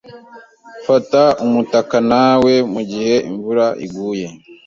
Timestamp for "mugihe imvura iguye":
2.73-4.27